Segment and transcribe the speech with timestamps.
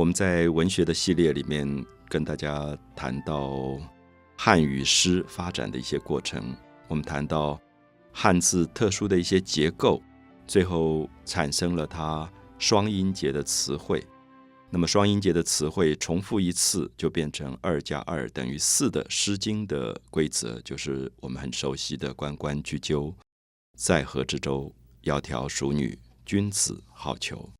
[0.00, 3.78] 我们在文学的系列里面跟大家谈到
[4.34, 6.56] 汉语诗发展的一些过程，
[6.88, 7.60] 我们谈到
[8.10, 10.02] 汉字特殊的一些结构，
[10.46, 12.26] 最后产生了它
[12.58, 14.02] 双音节的词汇。
[14.70, 23.14] 那么双音节的词汇重复一次就变成二加二等于四的《诗经》的规则，就是我们很熟悉的“关关雎鸠，
[23.76, 27.50] 在河之洲，窈窕淑女，君子好逑”。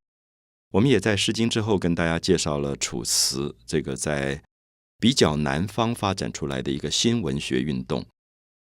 [0.73, 4.43] 我们也在《诗经》之后跟大家介绍了楚辞，这个在
[4.99, 8.07] 比较南方发展出来的一个新文学运动。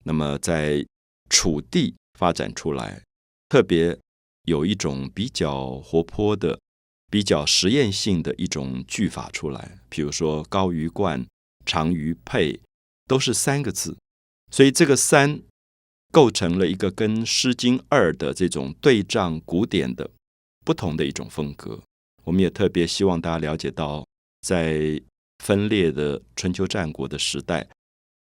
[0.05, 0.87] 那么在
[1.29, 3.03] 楚地发展出来，
[3.49, 3.99] 特别
[4.45, 6.59] 有一种比较活泼的。
[7.13, 11.27] 比较实验性的一种句法出来，比如说“高于冠，
[11.67, 12.61] 长于佩”，
[13.09, 13.99] 都是三个字，
[14.53, 15.43] 所以这个三
[16.13, 20.13] 构成了一个跟《诗经》二的这种对仗古典的
[20.65, 21.81] 不同的一种风格。
[22.31, 24.07] 我们也特别希望大家了解到，
[24.43, 25.03] 在
[25.43, 27.69] 分裂的春秋战国的时代，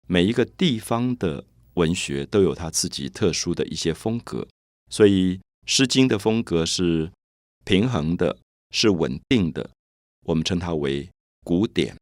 [0.08, 4.48] 每一个地方的文学都有它自己特殊的一些风格，
[4.90, 7.12] 所以《诗经》的风格是
[7.64, 8.36] 平衡的。
[8.72, 9.68] 是稳定的，
[10.28, 11.10] 我们称它为
[11.44, 11.98] 古典。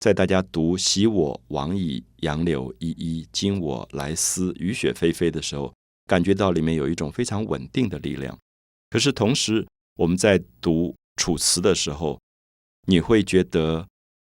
[0.00, 5.74] 在大家读“昔我往矣，杨柳依依；今我来思，雨雪霏霏”的时候，
[6.06, 8.38] 感觉到里面有一种非常稳定的力量。
[8.88, 12.20] 可是同时，我们在读《楚辞》的时候，
[12.86, 13.86] 你会觉得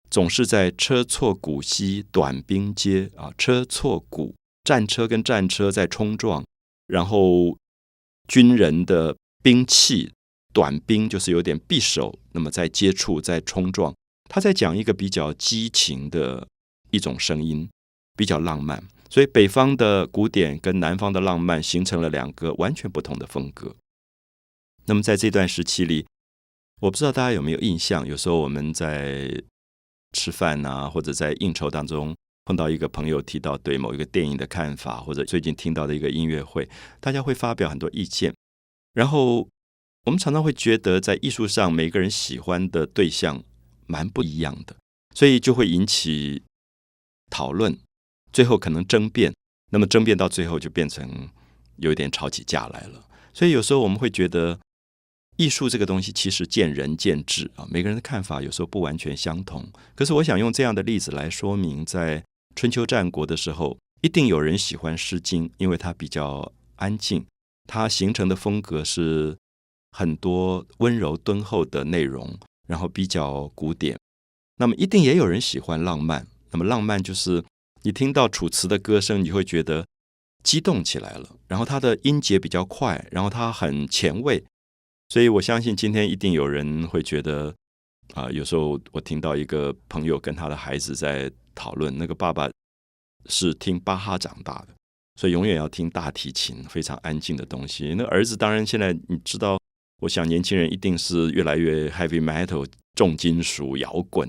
[0.10, 6.46] 总是在车错鼓兮短兵接啊，车错鼓，战车跟战车在冲撞，
[6.88, 7.58] 然后
[8.28, 10.12] 军人的兵器。
[10.54, 13.96] 短兵就是有点匕首，那么在接触，在冲撞，
[14.26, 16.46] 他在讲一个比较激情的
[16.90, 17.70] 一种声音，
[18.18, 18.84] 比较浪漫。
[19.10, 23.74] 所以北方的古典跟南方的浪漫形成了两个完全不同的风格。
[24.88, 26.06] 那么在这段时期里，
[26.82, 29.32] 我不知道大家有没有印象，有时候我们在
[30.14, 36.68] 吃饭啊，或者在应酬当中碰到一个朋友提到对某一个电影的看法，或者最近听到的一个音乐会，
[37.00, 38.36] 大家会发表很多意见，
[38.94, 39.48] 然后。
[40.06, 43.44] 我们常常会觉得，在艺术上，每个人喜欢的对象
[43.86, 44.76] 蛮不一样的，
[45.14, 46.42] 所以就会引起
[47.30, 47.78] 讨论，
[48.34, 49.32] 最后可能争辩。
[49.70, 51.30] 那么争辩到最后，就变成
[51.76, 53.06] 有点吵起架来了。
[53.32, 54.60] 所以有时候我们会觉得，
[55.42, 59.68] 艺术这个东西其实见仁见智啊，每个人的看法有时候不完全相同。
[59.96, 62.24] 可是我想用这样的例子来说明，在
[62.56, 67.26] 春秋战国的时候，一定有人喜欢《诗经》，因为它比较安静，
[67.68, 69.38] 它形成的风格是。
[69.94, 74.00] 很多温柔敦厚的内容，然后比较古典。
[74.56, 76.26] 那么一定也有人喜欢浪漫。
[76.52, 77.44] 那么浪漫就是
[77.84, 79.86] 你听到楚辞的歌声，你会觉得
[80.44, 81.36] 激动起来了。
[81.50, 84.42] 然后它的音节比较快，然后它很前卫。
[85.12, 87.54] 所以我相信今天一定有人会觉得
[88.14, 92.50] 啊，有时候我听到一个朋友跟他的孩子在讨论，那个爸爸
[93.26, 94.70] 是听巴哈长大的，
[95.20, 97.94] 所以永远要听大提琴，非常安静的东西。
[97.98, 99.60] 那儿子当然现在你知道。
[100.02, 104.28] 我想年轻人一定是越来越 heavy metal 重金属摇滚，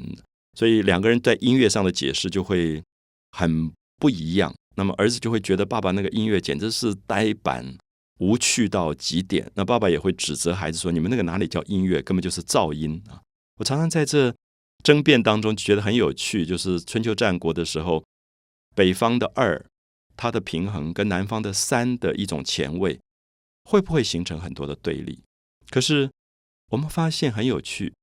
[0.52, 2.82] 所以两个人在音乐上的解释就会
[3.30, 4.54] 很不一样。
[4.76, 7.74] 那么儿子就会觉得爸爸那个音乐简直是呆板
[8.18, 13.20] 无趣到极点，那爸爸也会指责孩子说：“你们那个哪里叫音乐，根本就是噪音啊！”
[13.58, 14.34] 我常常在这
[14.82, 18.04] 争辩当中觉得很有趣，就是春秋战国的时候，
[18.74, 19.64] 北方的二
[20.16, 23.00] 它的平衡跟南方的三的一种前卫，
[23.64, 25.22] 会不会形成很多的对立？
[25.70, 26.10] 可是，
[26.70, 27.94] 我们发现很有趣，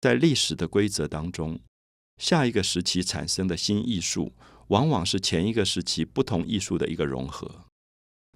[0.00, 1.60] 在历史的规则当中，
[2.18, 4.32] 下一个时期产生的新艺术，
[4.68, 7.66] 往往是前一个时期不同艺术的一个融合。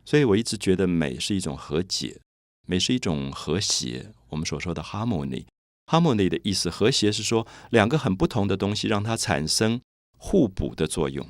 [0.04, 2.20] 所以我一直觉得美是一种和解，
[2.66, 4.12] 美是一种和谐。
[4.28, 9.80] 我们所说的 harmony，harmony 的意思，和谐是说两个很不同的东西让它产生
[10.18, 11.26] 互补的作用。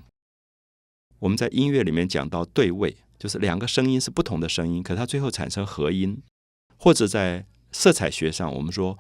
[1.20, 6.22] 我们在音乐里面讲到对位，就是两个声音是不同的声音，可它最后产生合音。
[6.76, 8.98] 或者在色彩学上，我们说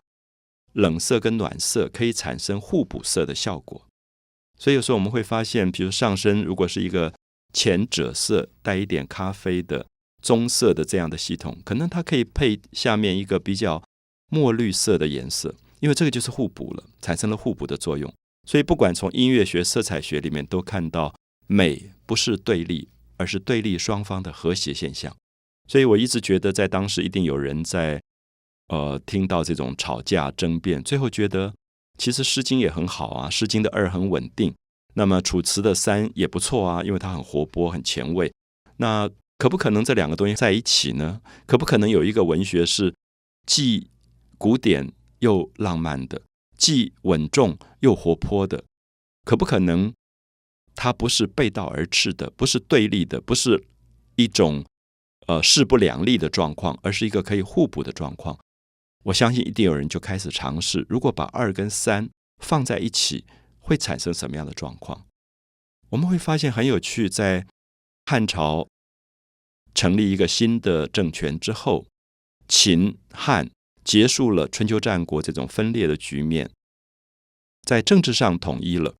[0.72, 3.86] 冷色跟暖色可以产生互补色的效果。
[4.56, 7.12] 所以有时候我们会发现，比如上身如果是一个
[7.54, 9.86] 浅赭色带一点咖啡的
[10.20, 13.82] 棕色的这样的系统，可能它可以配下面一个比较
[14.30, 18.12] 墨绿色的颜色，因为这个就是互补了，产生了互补的作用。
[18.46, 21.14] 所以不管从音乐学、色彩学里面都看到，
[21.46, 25.16] 美不是对立，而是对立双方的和谐现象。
[25.66, 28.02] 所以我一直觉得，在当时一定有人在，
[28.68, 31.54] 呃，听到这种吵架争辩，最后觉得
[31.96, 34.54] 其实《诗经》也很好啊，《诗经》的二很稳定，
[34.94, 38.32] 那么《楚辞》的三也不错啊，因为它很活泼、很前卫。
[38.78, 39.08] 那
[39.38, 41.20] 可不可能这两个东西在一起呢？
[41.46, 42.94] 可不可能有一个文学是
[43.46, 43.90] 既
[44.38, 46.22] 古典又浪漫的？
[46.56, 48.64] 既稳重又活泼的，
[49.24, 49.92] 可不可能？
[50.76, 53.64] 它不是背道而驰的，不是对立的，不是
[54.16, 54.64] 一种
[55.26, 58.38] 呃势不两立的状况，而是一个可以互补的状况。
[59.04, 62.08] 我相信一定有人就开始尝试，如果把二跟三
[62.38, 63.24] 放在一起，
[63.64, 65.06] 会产生什么样的状况？
[65.90, 67.46] 我们会发现很有趣，在
[68.06, 68.68] 汉朝
[69.74, 71.86] 成立一个新的政权之后，
[72.46, 73.50] 秦汉
[73.82, 76.50] 结束了春秋战国这种分裂的局面，
[77.62, 78.94] 在政治上统一了。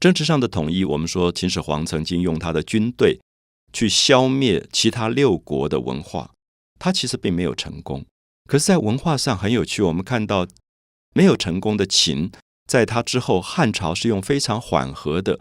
[0.00, 3.20] 政治上的统一，我们说秦始皇曾经用他的军队
[3.72, 6.32] 去消灭其他六国的文化，
[6.78, 8.04] 他其实并没有成功。
[8.46, 10.48] 可是，在文化上很有趣，我们看到
[11.14, 12.32] 没有成功的秦，
[12.70, 15.40] 在他之后，汉朝是用非常缓和的、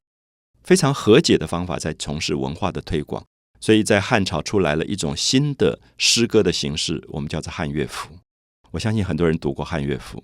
[0.64, 3.24] 非常和解的方法在从事文化的推广。
[3.60, 8.18] 所以在汉朝出来了一种新的诗歌的形式，我们叫做汉乐府。
[8.72, 10.24] 我相信很多人读过汉乐府，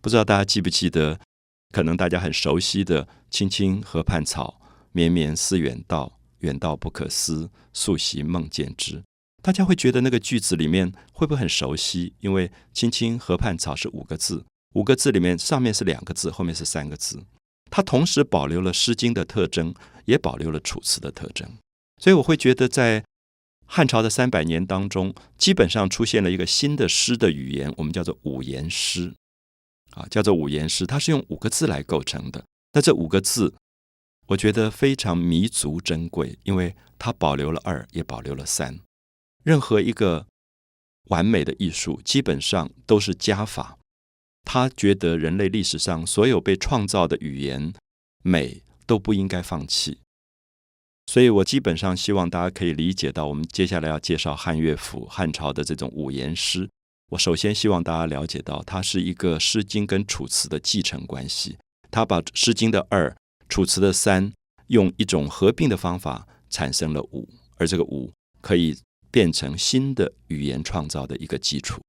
[0.00, 1.18] 不知道大家记不记得？
[1.72, 4.60] 可能大家很熟悉的“青青河畔草，
[4.92, 9.02] 绵绵思远道，远道不可思，素习梦见之”。
[9.42, 12.14] 大家会觉得那个句子里面会不会很熟悉？
[12.20, 17.24] 因为“青青河畔草”是五个字，五个字里面上面是两个字，后面是三个字。
[17.70, 19.74] 它同时保留了《诗经》的特征，
[20.04, 21.48] 也保留了《楚辞》的特征。
[22.00, 23.04] 所以我会觉得，在
[23.66, 29.14] 汉朝的三百年当中，基本上出现了一个新的诗的语言，我们叫做五言诗。
[29.92, 32.44] 啊，叫做五言诗，它是用五个字来构成的。
[32.72, 33.54] 那这五个字，
[34.26, 38.80] 我觉得非常弥足珍贵，因为它保留了二，也保留了三。
[39.44, 40.26] 任何一个
[41.10, 43.78] 完美的艺术，基本上都是加法。
[44.44, 47.72] 他觉得人类历史上所有被创造的语言
[48.22, 49.98] 美都不应该放弃。
[51.06, 56.68] 所以我基本上希望大家可以理解到，我们接下来要介绍汉乐府、汉朝的这种五言诗。
[57.10, 61.58] 我首先希望大家了解到，它是一个《诗经》跟《楚辞》的继承关系。
[61.90, 63.10] 它把《诗经》的二、
[63.48, 64.32] 《楚辞》的三，
[64.68, 68.74] 用一种合并的方法产生了五，而这个五可以
[69.10, 71.82] 变成新的语言创造的一个基础。